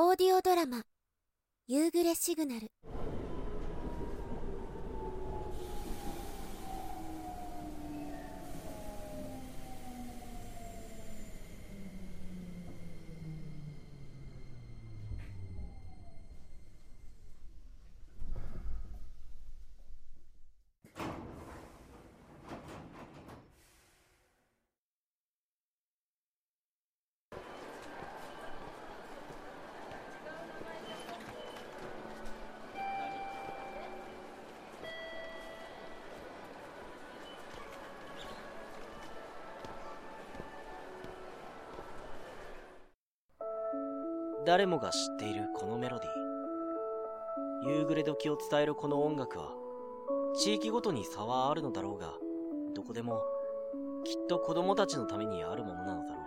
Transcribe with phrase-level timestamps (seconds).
[0.00, 0.84] オーディオドラマ
[1.66, 2.70] 「夕暮れシグナル」
[44.48, 47.70] 誰もが知っているこのメロディー。
[47.80, 49.52] 夕暮れ時を伝えるこの音楽は
[50.38, 52.14] 地域ごとに差はあるのだろうが
[52.74, 53.20] どこでも
[54.06, 56.20] きっと子供たちのためにあるものなのだろ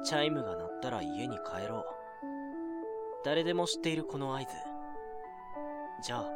[0.00, 0.04] う。
[0.06, 1.84] チャイムが鳴ったら家に帰ろう。
[3.22, 4.46] 誰でも知っているこの合図。
[6.02, 6.30] じゃあ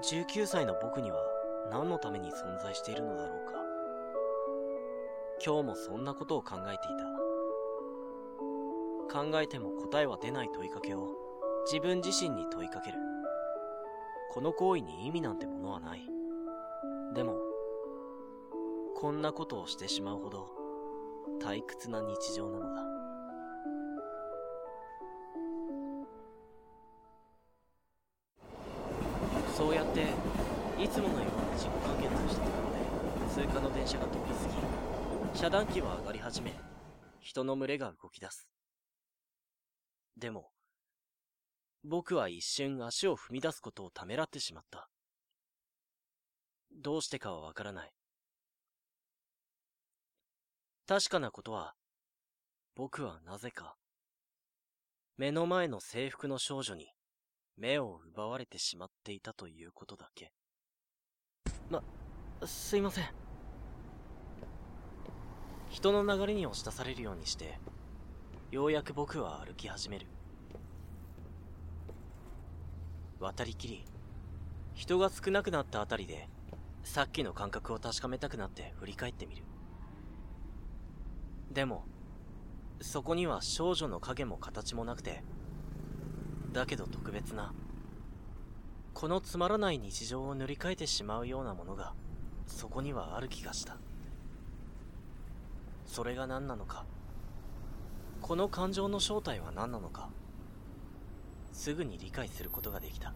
[0.00, 1.18] 19歳の僕には
[1.72, 3.54] 何のために存在しているのだろうか。
[5.44, 7.13] 今日もそんなことを考えていた。
[9.14, 11.14] 考えても答えは出ない問いかけを
[11.70, 12.98] 自分自身に問いかける。
[14.32, 16.00] この行為に意味なんてものはない。
[17.14, 17.36] でも、
[18.96, 20.48] こんなことをしてしまうほど
[21.40, 22.82] 退屈な日常なのだ。
[29.56, 30.08] そうやって、
[30.82, 32.62] いつものような自己完結をしたとこ
[33.30, 36.52] ろで、通過の電車が通り過ぎ、遮断機は上がり始め、
[37.20, 38.53] 人の群れが動き出す。
[40.16, 40.50] でも、
[41.82, 44.88] 僕は一瞬足を踏み出すことをためらってしまった。
[46.72, 47.92] どうしてかはわからない。
[50.86, 51.74] 確かなことは、
[52.74, 53.76] 僕はなぜか、
[55.16, 56.88] 目の前の制服の少女に
[57.56, 60.32] 目を奪われてしまっていたということだけ。
[61.70, 61.82] ま、
[62.44, 63.04] すいません。
[65.70, 67.58] 人の流れに押し出されるようにして、
[68.54, 70.06] ようやく僕は歩き始める。
[73.18, 73.84] 渡りきり、
[74.74, 76.28] 人が少なくなったあたりで、
[76.84, 79.42] さっきの感覚を確かめたくなって振り返ってみる。
[81.50, 81.84] でも、
[82.80, 85.24] そこには少女の影も形もなくて、
[86.52, 87.52] だけど特別な、
[88.92, 91.92] このつまらない日常を塗り替えてしまうようなものが、
[92.46, 93.78] そこにはある気がした。
[95.86, 96.84] それが何なのか。
[98.26, 100.08] この感情の正体は何なのか？
[101.52, 103.12] すぐに理解することができた。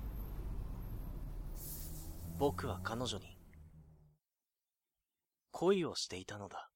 [2.39, 3.39] 僕は彼女に
[5.51, 6.69] 恋をしていたのだ。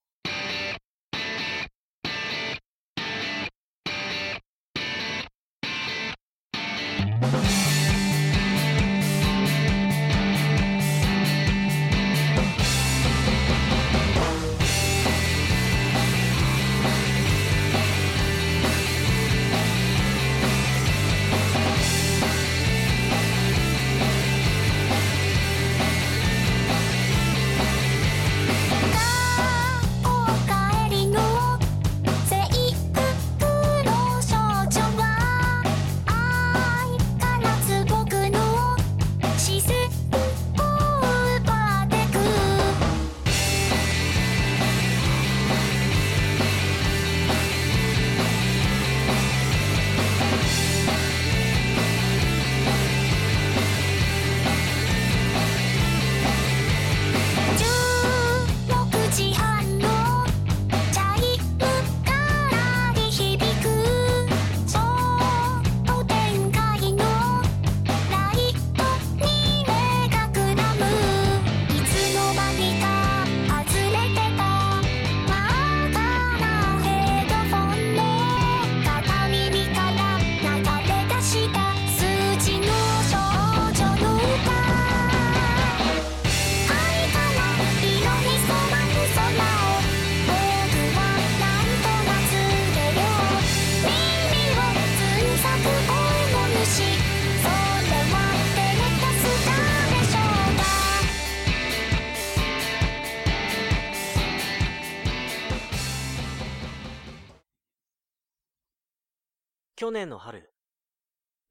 [109.92, 110.52] 年の春、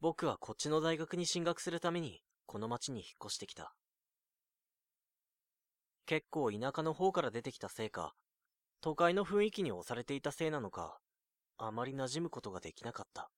[0.02, 3.74] 僕はこっちの大学に進学するために、この町に引っ越してきた。
[6.06, 8.14] 結構田舎の方から出てきたせいか、
[8.82, 10.98] 都会の雰囲気に押されていたせいなのか、
[11.58, 13.30] あまり馴染むことができなかった。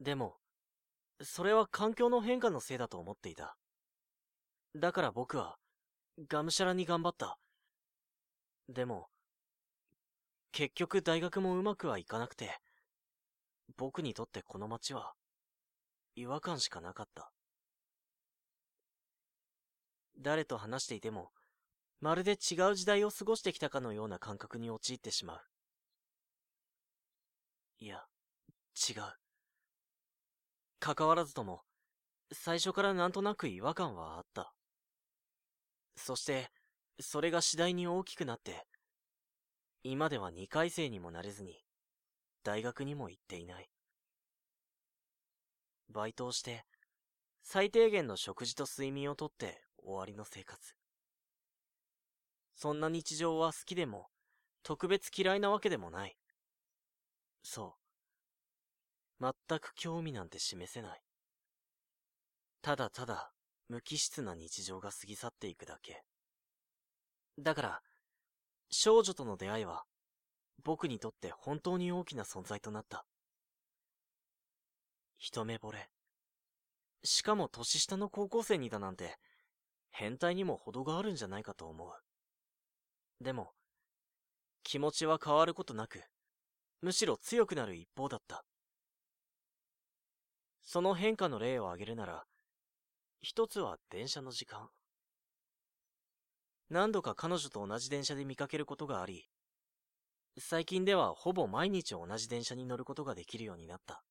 [0.00, 0.38] でも、
[1.22, 3.56] それは環境の変化のせいだと思っていた。
[4.74, 5.56] だから僕は、
[6.28, 7.38] がむしゃらに頑張った。
[8.70, 9.08] でも、
[10.52, 12.58] 結局大学もうまくはいかなくて、
[13.76, 15.14] 僕にとってこの街は、
[16.16, 17.30] 違和感しかなかった。
[20.18, 21.30] 誰と話していても、
[22.00, 25.40] まるで違う時代を過ごしてきたかのような感覚に陥ってしまう。
[27.78, 28.04] いや、
[28.88, 29.02] 違う。
[30.78, 31.62] 関わらずとも、
[32.32, 34.52] 最初からなんとなく違和感はあった。
[35.96, 36.50] そして、
[37.00, 38.66] それが次第に大きくなって、
[39.82, 41.64] 今では二回生にもなれずに、
[42.44, 43.70] 大学にも行っていない。
[45.88, 46.64] バイトをして、
[47.42, 50.74] 最低限の食事と睡眠をとって終わりの生活。
[52.54, 54.08] そんな日常は好きでも、
[54.62, 56.16] 特別嫌いなわけでもない。
[57.42, 57.76] そ
[59.18, 59.24] う。
[59.48, 61.00] 全く興味なんて示せない。
[62.60, 63.32] ただただ、
[63.68, 66.02] 無機質な日常が過ぎ去っていくだけ。
[67.38, 67.82] だから、
[68.70, 69.84] 少女との出会いは、
[70.62, 73.04] 僕にとって本当に大きな存在となった。
[75.18, 75.90] 一目惚れ。
[77.02, 79.16] しかも年下の高校生にだなんて、
[79.90, 83.24] 変態にも程があるんじゃないかと思う。
[83.24, 83.52] でも、
[84.62, 86.02] 気持ちは変わることなく、
[86.80, 88.44] むしろ強くなる一方だった。
[90.62, 92.24] その変化の例を挙げるなら、
[93.20, 94.70] 一つは電車の時間。
[96.70, 99.28] 何度か彼女と同じ電車で見かけることがあり、
[100.38, 104.04] 最近ではほぼ毎日同じ電車に乗ることができるようになった。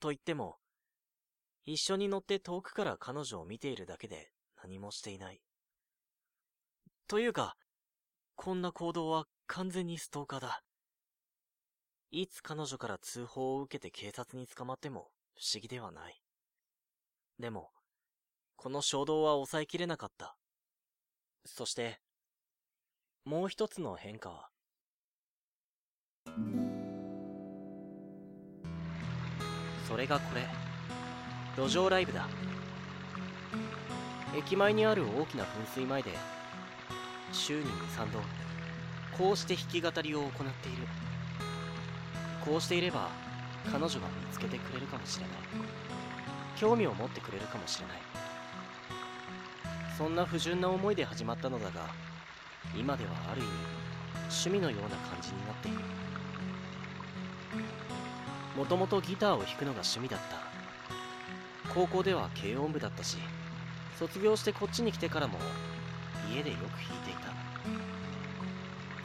[0.00, 0.56] と言っても、
[1.64, 5.40] 一緒に乗って遠くから彼女を見ているだけで何もしていない。
[7.06, 7.56] というか、
[8.34, 10.62] こんな行動は完全にストーカーだ。
[12.10, 16.20] いつ彼女から通報を受けて警察に捕まっても不思議ではない。
[17.38, 17.70] でも、
[18.56, 20.39] この衝動は抑えきれなかった。
[21.44, 22.00] そして、
[23.24, 24.50] もう一つの変化は、
[29.88, 30.46] それがこれ。
[31.56, 32.28] 路上ライブだ。
[34.36, 36.12] 駅前にある大きな噴水前で、
[37.32, 38.20] 週に2、3度、
[39.18, 40.86] こうして弾き語りを行っている。
[42.44, 43.10] こうしていれば、
[43.70, 45.36] 彼女が見つけてくれるかもしれない。
[46.56, 48.29] 興味を持ってくれるかもしれない。
[50.00, 51.90] そんな不純な思いで始まったのだが、
[52.74, 53.50] 今ではある意味、
[54.30, 55.78] 趣味のような感じになっている。
[58.56, 61.74] もともとギターを弾くのが趣味だった。
[61.74, 63.18] 高校では軽音部だったし、
[63.98, 65.38] 卒業してこっちに来てからも
[66.34, 67.28] 家でよく弾いていた。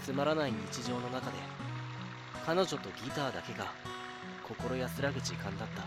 [0.01, 1.35] つまらない日常の中で、
[2.45, 3.73] 彼女とギターだけが
[4.47, 5.81] 心安らぐ時間だった。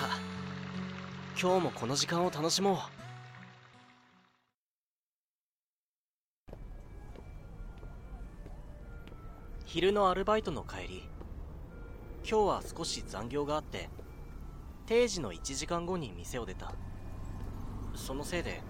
[0.00, 0.20] さあ、
[1.36, 2.93] 今日もこの時間を楽しもう。
[9.74, 11.08] 昼のアルバイトの帰り、
[12.18, 13.90] 今日は少し残業があって、
[14.86, 16.72] 定時の1時間後に店を出た。
[17.96, 18.62] そのせいで、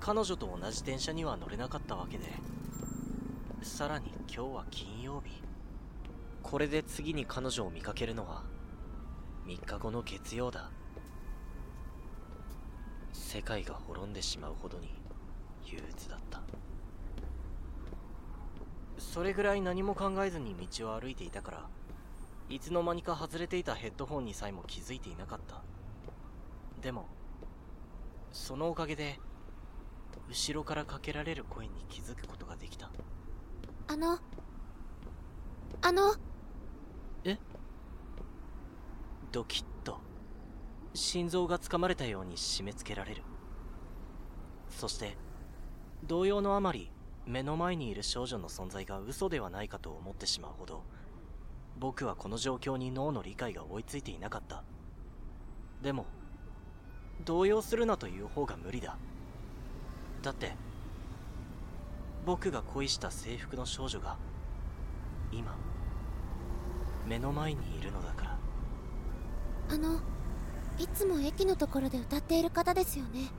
[0.00, 2.24] 彼女と同じ電車には乗れなかったわけで、
[3.62, 5.30] さらに今日は金曜日。
[6.42, 8.42] これで次に彼女を見かけるのは、
[9.46, 10.72] 3日後の月曜だ。
[13.12, 14.88] 世界が滅んでしまうほどに
[15.64, 16.42] 憂鬱だった。
[18.98, 21.68] それぐらい何も考えずに道を歩いていたから、
[22.48, 25.62] いつの間にか外れていたヘッドホンにさえも気づいていなかった。
[26.80, 27.06] でも、
[28.32, 29.18] そのおかげで、
[30.28, 32.90] 後ろからかけられる声に気づくことができた。
[33.88, 34.18] あの、
[35.82, 36.14] あの、
[37.24, 37.38] え？
[39.32, 39.98] ドキッと、
[40.94, 43.22] 心臓がつかまれたように締め付けられる。
[44.70, 45.16] そして、
[46.04, 46.90] 動揺のあまり、
[47.26, 50.84] 目の前にいる少女の存在が嘘ではないかと思ってしまうほど、
[51.78, 54.62] 僕はこの状況に脳の理解が追いついていなかった。
[55.82, 56.06] でも、
[57.24, 58.96] 動揺するなという方が無理だ。
[60.22, 60.54] だって、
[62.24, 64.16] 僕が恋した制服の少女が、
[65.32, 65.56] 今、
[67.06, 68.38] 目の前にいるのだから。
[69.70, 70.00] あの、
[70.78, 73.30] いつも駅のところで歌っている方ですよね。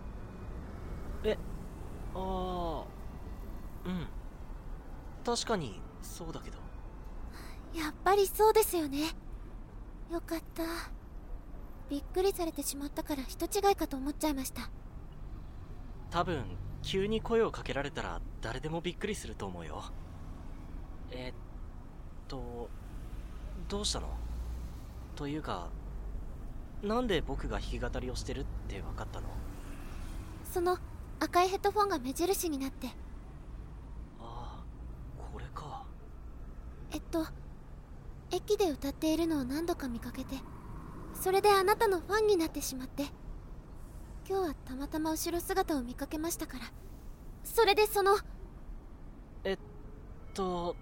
[1.24, 1.38] え、
[2.14, 2.97] ああ、
[3.88, 4.08] うん。
[5.26, 6.58] 確かに、そうだけど。
[7.74, 9.16] やっぱりそうですよね。
[10.12, 10.64] よかった。
[11.90, 14.70] びっくりされてしまったから人違いかと思っちゃいました。
[16.10, 16.44] 多分
[16.82, 19.84] 急に声をかけられたら誰でもびっくりすると思うよ。
[21.12, 21.34] えっ
[22.28, 22.70] と
[23.70, 24.08] どうしたの？
[25.16, 25.70] というか
[26.82, 29.28] なんで僕が弾き語りをしてるって分かったの？
[30.52, 30.78] その
[31.20, 32.88] 赤いヘッドフォンが目印になって
[34.20, 34.64] ああ
[35.32, 35.84] これか
[36.92, 37.26] えっと
[38.32, 40.36] 駅で歌っているのを何度か見かけて
[41.14, 43.04] それであなたのファンになってしまって
[44.30, 46.66] 今日はたまたま後ろ姿を見かけましたから
[47.44, 48.18] それでその
[49.44, 49.58] えっ
[50.34, 50.76] と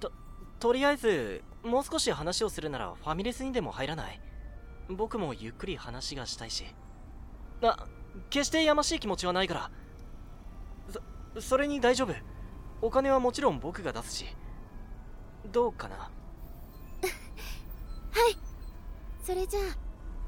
[0.00, 0.10] と
[0.58, 4.20] とりあえずもう少し話をするならファミレスにでも入らない。
[4.88, 6.64] 僕もゆっくり話がしたいし。
[7.62, 7.86] あ
[8.30, 9.70] 決してやましい気持ちはないから。
[11.34, 12.14] そそれに大丈夫。
[12.80, 14.24] お金はもちろん僕が出すし。
[15.46, 15.96] どうかな？
[15.98, 16.10] は
[18.30, 18.36] い。
[19.24, 19.62] それじゃあ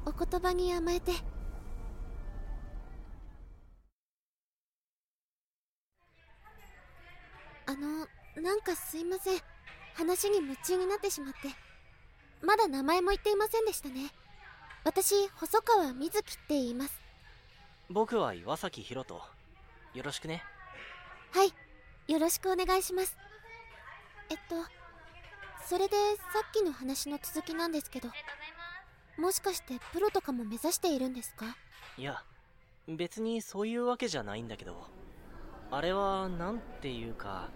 [0.05, 1.11] お言葉に甘えて。
[7.65, 8.07] あの
[8.41, 9.39] なんかすいません。
[9.93, 11.49] 話に夢中になってしまって。
[12.41, 14.09] まだ名前も言っていませんでしたね。
[14.83, 16.99] 私細川瑞希って言います。
[17.89, 19.21] 僕は岩崎宏斗
[19.93, 20.43] よろしくね。
[21.31, 21.53] はい。
[22.11, 23.17] よろしくお願いします。
[24.29, 24.55] えっと
[25.71, 25.95] それで
[26.33, 28.09] さっきの話の続きなんですけど
[29.17, 31.45] もしかしてプロとかも目指しているんですか？
[31.97, 32.21] いや
[32.89, 34.75] 別にそういうわけじゃないんだけど
[35.71, 37.51] あれはなんていうか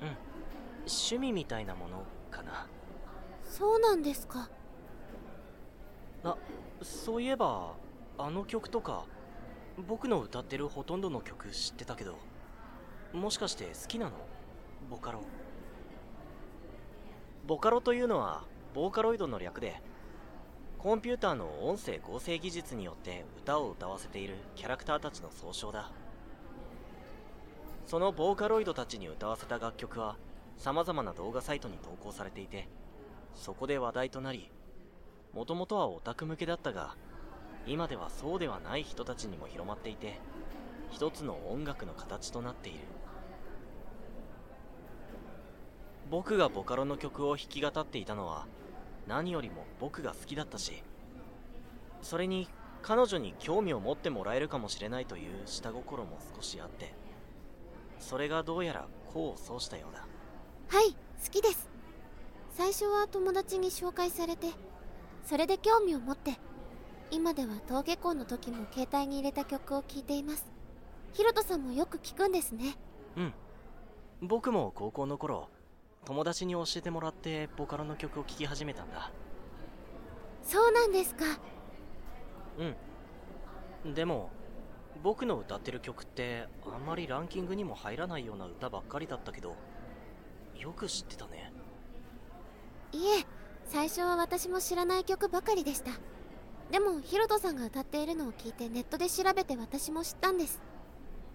[0.00, 0.08] うん
[0.82, 2.68] 趣味みたいなものかな。
[3.42, 4.48] そうなんですか。
[6.22, 6.36] あ
[6.82, 7.72] そういえば
[8.16, 9.06] あの曲とか
[9.88, 12.16] 僕の歌ってるほとんどの曲知ってたけど
[13.12, 14.12] もしかして好きなの？
[14.88, 15.24] ボカロ
[17.50, 19.82] ボカロというのはボーカロイドの略で
[20.78, 25.90] コンピューターの音声合成技術によって歌を歌わせているキャラクターたちの総称だ。
[27.86, 30.16] そのボーカロイドたちに歌わせた楽曲は
[30.58, 32.68] 様々な動画サイトに投稿されていて
[33.34, 34.48] そこで話題となり
[35.34, 36.94] もともとはオタク向けだったが
[37.66, 40.20] 今ではそうではない人たちにも広まっていて
[40.92, 42.99] 一つの音楽の形となっている。
[46.10, 48.46] 僕がボカロの曲を弾き語っていたのは
[49.06, 50.82] 何よりも僕が好きだったし
[52.02, 52.48] それに
[52.82, 56.92] 彼女に興味を持ってもらえるかもしれないという下心も少しあって
[57.98, 60.06] それがどうやら功を奏したようだ。
[60.68, 61.68] はい好きです。
[62.50, 64.46] 最初は友達に紹介されて
[65.24, 66.38] それで興味を持って
[67.10, 70.46] 今では登下校の時も携帯に入れた曲を聴いています。
[71.12, 72.76] ヒロトさんもよく聞くんですね。
[73.16, 73.34] うん。
[74.22, 75.48] 僕も高校の頃
[76.04, 79.12] 友達に教えてもらってボカロの曲を聴き始めたんだ。
[80.42, 81.24] そうなんですか。
[83.84, 83.94] うん。
[83.94, 84.30] でも
[85.02, 89.54] 僕の歌ってる曲ってあんまりランキングにも入らないような歌ばっかりだったけど
[90.58, 91.52] よく知ってたね。
[92.92, 93.24] いえ
[93.66, 95.92] 最初は私も知らない曲ばかりでした。
[96.70, 100.60] でもヒロトさんが歌っているのを聞いてネットで調べて私も知ったんです。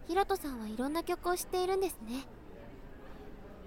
[0.07, 2.27] ヒロトさんはいろんな曲を知っているんですね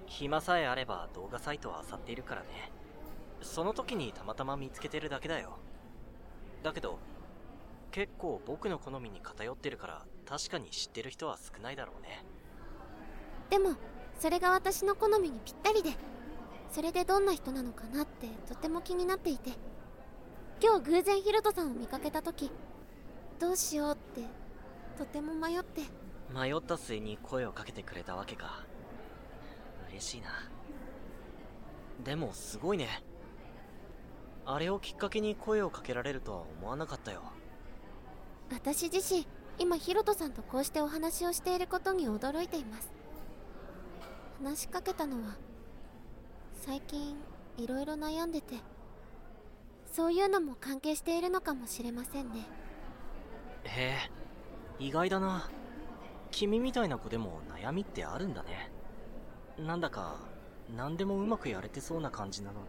[0.09, 2.73] 暇さえあれば動画サイトは漁っているからね。
[3.41, 5.59] その時にたまたま見つけてるだけだよ。
[6.63, 6.99] だけど
[7.93, 12.25] 結構僕の好みに偏ってるから確かに知ってる人は少ないだろうね。
[13.51, 13.77] でも
[14.19, 15.91] それが私の好みにぴったりで
[16.71, 19.53] それでどんな人なのかなってとても気になっていて。
[20.61, 22.51] 今日偶然ヒロトさんを見かけた時
[23.39, 24.23] どうしようって
[24.99, 25.83] とても迷って。
[26.35, 28.67] 迷った末に声をかけてくれたわけか
[29.99, 30.29] 嬉しいな。
[32.05, 33.03] でもすごいね。
[34.47, 37.23] あれをきっかけに声をかけられるとは思わなかったよ。
[38.51, 39.27] 私自身
[39.59, 42.91] 今ヒロトさんとこうしてお話をしていることに驚いています。
[44.43, 45.37] 話しかけたのは
[46.65, 47.17] 最近
[47.57, 48.55] いろいろ悩んでて
[49.93, 52.47] そういうのも関係しているのかもしれませんね。
[53.65, 54.11] へえ
[54.79, 55.51] 意外だな。
[56.31, 58.71] 君みたいな子でも悩みってあるんだね
[59.67, 60.17] なんだか
[60.77, 62.67] 何でもうまくやれてそうな感じなのに。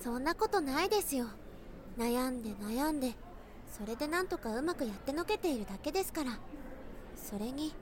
[0.00, 1.26] そんなことないですよ。
[1.98, 3.12] 悩んで悩んで
[3.70, 6.38] それでなんとかうまくやってのけているだけですから。
[7.16, 7.74] それに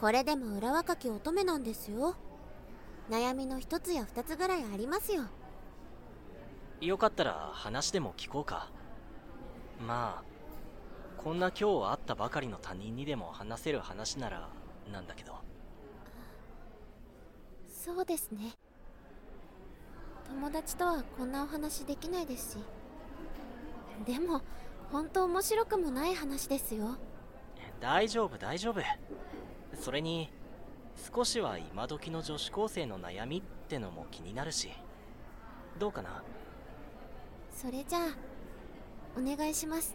[0.00, 2.16] これでも裏若き乙女なんですよ。
[3.10, 5.24] 悩みの一つや二つぐらいありますよ。
[6.80, 8.68] よかったら話でも聞こうか。
[9.86, 14.48] まあこんな今日会ったばかりの他人にでも話せる話なら
[14.92, 15.34] なんだけど
[17.84, 18.52] そうですね。
[20.26, 22.58] 友達とはこんなお話できないですし。
[24.06, 24.40] でも
[24.90, 26.96] 本当面白くもない話ですよ。
[27.80, 28.80] 大丈夫大丈夫。
[29.78, 30.32] それに
[31.14, 34.70] 少しは今時の女子高生の悩みってのも気になるし。
[35.78, 36.22] どうかな？
[37.52, 38.16] それじゃあ
[39.18, 39.94] お願いします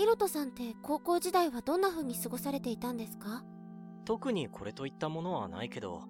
[0.00, 3.44] ヒロトさんって高校時代はどんな風に過ごされていたんですか？
[4.06, 6.04] 特にこれといったものはないけど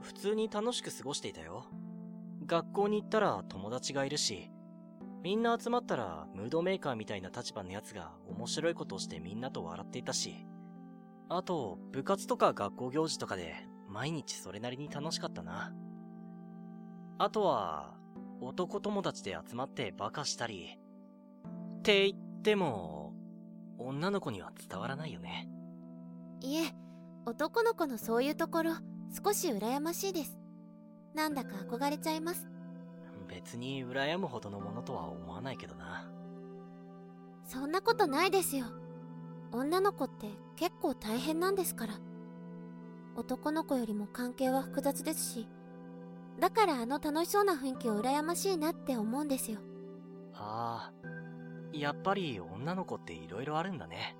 [0.00, 1.66] 普通に楽しく過ごしていたよ。
[2.46, 4.50] 学校に行ったら友達がいるし
[5.22, 10.46] みんな集まったらムードメーカーみたいな立場のやつが面白いことをしてみんなと笑っていたし
[11.28, 13.56] あと部活とか学校行事とかで
[13.90, 15.74] 毎日それなりに楽しかったな。
[17.18, 17.92] あとは
[18.40, 20.78] 男友達で集まってバカしたり
[21.78, 23.01] って言っても
[23.86, 25.48] 女の子には伝わらないよね。
[26.40, 26.74] いえ
[27.24, 28.72] 男の子のそういうところ
[29.24, 30.38] 少し羨ましいです。
[31.14, 32.48] なんだか憧れちゃいます。
[33.28, 36.08] 別に羨むほどのものとは思わないけどな。
[37.44, 38.66] そんなことないですよ。
[39.52, 41.94] 女の子って結構大変なんですから。
[43.14, 45.48] 男の子よりも関係は複雑ですし
[46.40, 49.58] だからあの楽しそうな雰囲気を羨ましいなって思うんですよ。
[50.34, 51.08] ああ
[51.72, 54.16] やっぱり女の子って色々あるんだね。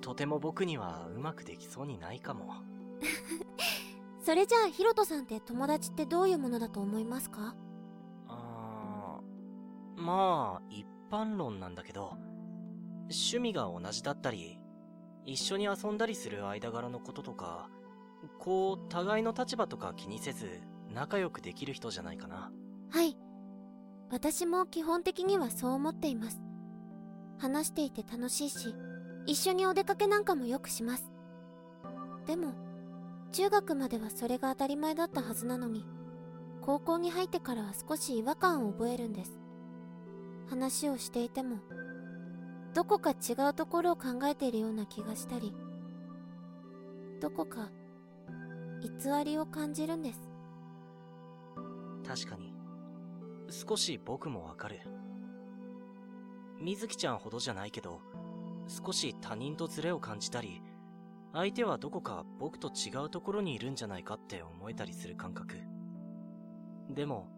[0.00, 2.54] とても僕にはうまくできそうにないかも。
[4.20, 7.54] それじゃあヒロトさんって友達ってどういうものだと思いますか？
[8.28, 12.16] あーまあ一般論なんだけど
[13.02, 14.58] 趣味が同じだったり
[15.24, 17.68] 一緒に遊んだりする間柄のこととか
[18.38, 20.60] こう互いの立場とか気にせず
[20.92, 22.50] 仲良くできる人じゃないかな。
[22.90, 23.16] はい
[24.10, 26.40] 私も基本的にはそう思っています。
[27.38, 28.74] 話していて楽しいし
[29.26, 31.10] 一緒にお出かけなんかもよくします。
[32.26, 32.54] でも
[33.32, 35.84] 中学まではそれが当たり前だったはずなのに
[36.62, 39.38] 高校に入ってからは少し違和感を覚えるんです。
[40.48, 41.58] 話をしていても
[42.74, 45.54] どこか違うところを考えているような気がしたり
[47.20, 47.70] どこか
[48.82, 50.20] 偽りを感じるんです。
[52.06, 52.55] 確かに。
[53.50, 54.80] 少し僕もわかる。
[56.60, 58.00] 水木ちゃんほどじゃないけど
[58.66, 60.62] 少し他人とズレを感じたり
[61.32, 65.56] 相手はどこか僕と違うところにいるんじゃないかって思えたりする感覚。
[66.88, 67.28] でも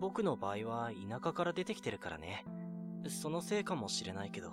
[0.00, 2.44] 僕の場合は田舎から出てきてるからね。
[3.08, 4.52] そのせいかもしれないけど。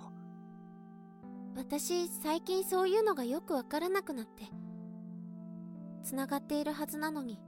[1.56, 4.44] 私最近そういうのがよくわからなくなって。
[6.04, 7.40] 繋がっているはずなのに。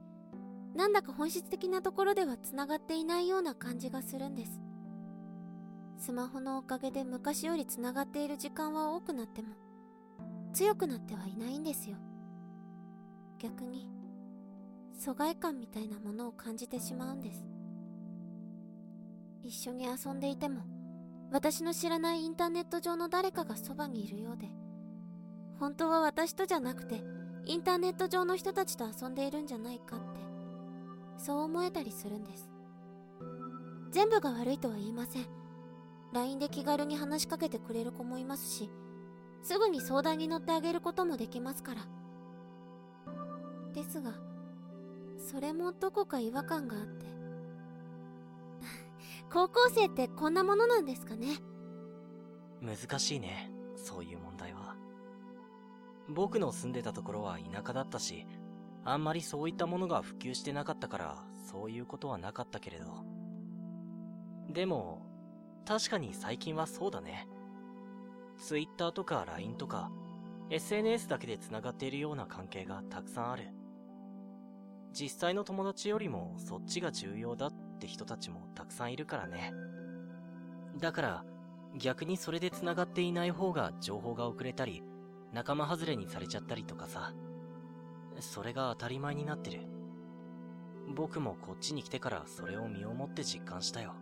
[0.74, 4.60] なんだか本質的なところでは繋がっていないような感じがするんです。
[5.96, 9.54] スマホのおかげで昔より繋がっている時間は多くなっても
[10.52, 11.96] 強くなってはいないんですよ。
[13.38, 13.88] 逆に
[14.98, 17.46] 疎外感みたいなものを感じてしまうんです。
[19.42, 20.62] 一緒に遊んでいても
[21.30, 24.48] 私の知らないインターネット上の誰かがそばにいるようで
[25.58, 27.02] 本当は私とじゃなくて
[27.44, 29.98] インターネット上の人たちと遊んでいるんじゃないか
[31.16, 32.50] そう思えたりするんです。
[33.90, 35.27] 全部が悪いとは言いません。
[36.12, 38.70] LINE で気軽に話しかけてくれる子もいますし
[39.42, 41.87] すぐに相談に乗ってあげることもできますから。
[43.72, 44.12] ですが
[45.18, 47.07] それもどこか違和感があって。
[49.33, 51.38] 高校生ってこんなものなんですかね？
[52.61, 54.77] 難しいねそういう問題は。
[56.09, 58.27] 僕の住んでたところは田舎だったし
[58.87, 63.05] あんまりそういったものが普及してなかったからそういうことはなかったけれど。
[64.51, 65.03] でも
[65.64, 67.27] 確かに最近はそうだね。
[68.37, 69.90] Twitter とか LINE とか
[70.51, 73.49] SNS だけで繋がっているような関係がたくさんある。
[74.92, 79.53] 実際の友達よりもそっちが重要だって人たちもたくさんいるからね。
[80.79, 81.25] だから
[81.77, 84.83] 逆にそれで繋がっていない方が情報が遅れたり
[85.33, 87.14] 仲間外れにされちゃったりとかさ。
[88.20, 89.61] それが当たり前になってる。
[90.94, 93.94] 僕もこっちに来てからそれを身をもって実感したよ。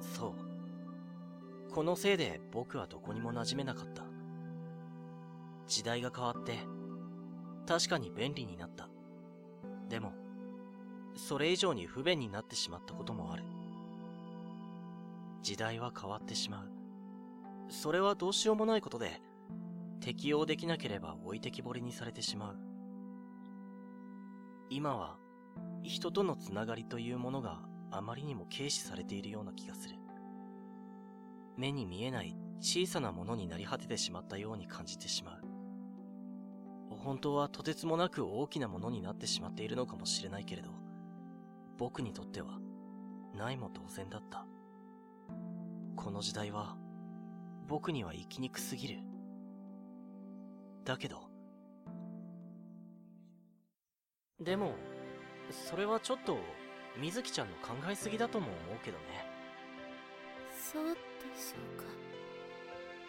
[0.00, 1.72] そう。
[1.72, 4.04] このせいで僕はどこにも馴染めなかった。
[5.66, 6.58] 時代が変わって
[7.66, 8.88] 確かに便利になった。
[9.88, 10.12] でも
[11.16, 13.42] それ以上に不便になってしまったこともある。
[15.42, 16.68] 時代は変わってしまう。
[17.68, 19.20] それはどうしようもないことで
[20.04, 22.58] 適応できなければ置いてきぼりにされてしまう。
[24.68, 25.16] 今は
[25.82, 29.96] 人とのつながりというものがあまりにも軽視されているような気がする。
[31.56, 35.40] 目に見えない小さなものになり果ててしまったように感じてしまう。
[36.90, 40.68] 本当はとてつもなく大きなものになってしまっているのかもしれないけれど
[41.78, 42.58] 僕にとっては
[43.34, 44.44] ないも同然だった。
[45.96, 46.76] この時代は
[47.66, 49.13] 僕には生きにくすぎる。
[50.84, 51.22] だけど。
[54.40, 54.74] でも、
[55.50, 56.38] それはちょっと、
[56.98, 59.04] 水木ちゃんの考えすぎだとも思うけどね。
[60.72, 60.94] そうで
[61.36, 61.84] しょうか。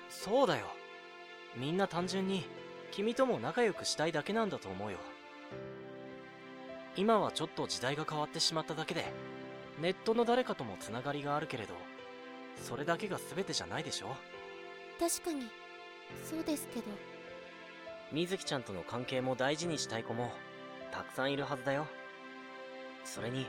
[0.09, 0.67] そうだよ。
[1.55, 2.45] みんな単純に、
[2.91, 4.97] 君とも仲良くしたいだけなんだと思うよ。
[6.95, 9.05] 今はちょっと時代が変わってしまっただけで、
[9.81, 11.73] ネットの誰かともつながりがあるけれど、
[12.63, 14.15] それだけが全てじゃないでしょ
[14.99, 15.49] 確かに、
[16.23, 17.14] そうですけど。
[18.11, 20.31] 水木ちゃんとの関係も大事にしたい子も、
[20.91, 21.87] たくさんいるはずだよ。
[23.03, 23.45] それに、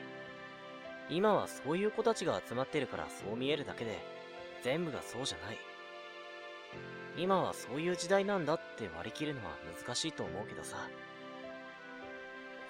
[1.09, 3.99] 今はそういう子たちが集まってるからそう見えるだけで、
[4.63, 5.59] 全部がそうじゃない。
[7.17, 9.53] 今はそういう時代なんだって割り切るのは
[9.85, 10.89] 難しいと思うけどさ。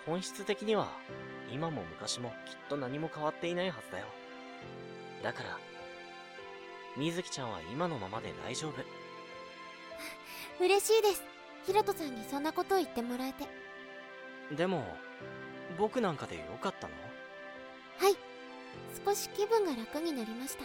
[0.04, 0.88] 本質的には、
[1.52, 4.06] 今も昔もきっと何も変わっていないはずだよ。
[5.22, 5.58] だから、
[6.96, 8.74] 水木ちゃんは今のままで大丈夫。
[10.62, 11.35] 嬉しいです。
[11.66, 13.44] ヒロトさんにそんなことを言ってもらえて。
[14.54, 14.84] でも、
[15.76, 16.94] 僕なんかでよかったの？
[17.98, 18.16] はい。
[19.04, 20.64] 少し気分が楽になりました。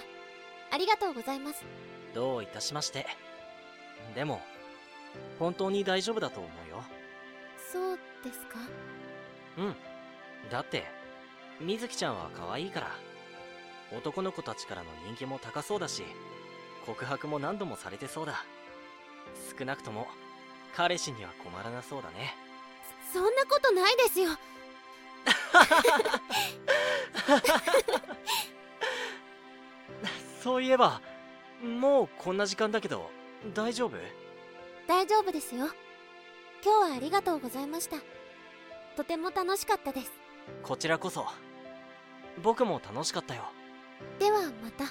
[0.72, 1.66] ありがとうございます。
[2.14, 3.08] どういたしまして。
[4.14, 4.42] でも、
[5.40, 6.84] 本当に大丈夫だと思うよ。
[7.72, 8.60] そうですか？
[9.58, 9.76] うん。
[10.52, 10.86] だって、
[11.60, 12.92] 水木ちゃんは可愛いから。
[13.98, 16.04] 男の子たちからの人気も高そうだし、
[16.86, 18.46] 告白も何度もされてそうだ。
[19.58, 20.08] 少なくとも、
[20.76, 22.36] 彼氏には困らなそうだね。
[23.14, 24.30] そんなことないですよ。
[30.42, 31.02] そういえば、
[31.64, 33.12] もうこんな時間だけど、
[33.54, 33.98] 大丈夫？
[34.88, 35.68] 大丈夫ですよ。
[36.64, 37.98] 今日はありがとうございました。
[38.96, 40.12] とても楽しかったです。
[40.64, 41.26] こちらこそ。
[42.42, 43.44] 僕も楽しかったよ。
[44.20, 44.86] ではまた。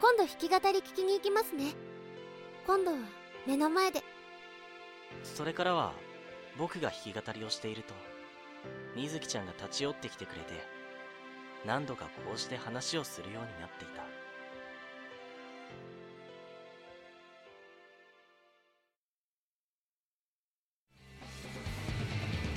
[0.00, 1.74] 今度弾き語り聞きに行きますね。
[2.66, 2.98] 今度は
[3.46, 4.04] 目の前で。
[5.22, 5.92] それからは、
[6.58, 7.94] 僕が弾き語りをしていると、
[8.94, 10.52] 水木ちゃんが立ち寄ってきてくれて、
[11.64, 14.04] 何度かこうして話をするようになっていた。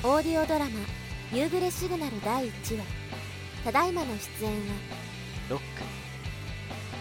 [0.07, 0.71] オーディオドラマ
[1.33, 2.85] 「夕暮れシグナル」第1話
[3.65, 4.57] ただいまの出演は
[5.49, 6.09] ロック。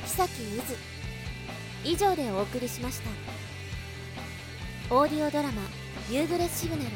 [0.04, 0.74] 久木渦
[1.84, 3.10] 以上でお送りしました
[4.90, 5.60] オーディオドラマ
[6.10, 6.90] 「夕暮れシグナル」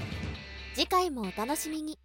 [0.72, 1.98] 次回もお楽しみに。